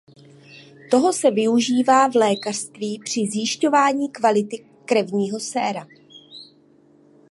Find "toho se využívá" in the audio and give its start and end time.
0.91-2.07